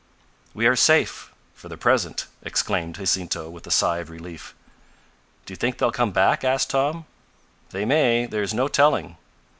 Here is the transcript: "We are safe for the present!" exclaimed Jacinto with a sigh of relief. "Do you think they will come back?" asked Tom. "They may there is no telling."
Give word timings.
"We 0.55 0.65
are 0.65 0.75
safe 0.75 1.31
for 1.53 1.69
the 1.69 1.77
present!" 1.77 2.25
exclaimed 2.41 2.95
Jacinto 2.95 3.51
with 3.51 3.67
a 3.67 3.69
sigh 3.69 3.99
of 3.99 4.09
relief. 4.09 4.55
"Do 5.45 5.51
you 5.51 5.55
think 5.57 5.77
they 5.77 5.85
will 5.85 5.91
come 5.91 6.11
back?" 6.11 6.43
asked 6.43 6.71
Tom. 6.71 7.05
"They 7.69 7.85
may 7.85 8.25
there 8.25 8.41
is 8.41 8.51
no 8.51 8.67
telling." 8.67 9.17